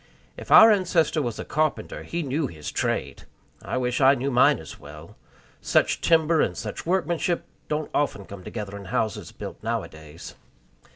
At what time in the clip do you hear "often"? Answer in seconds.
7.93-8.25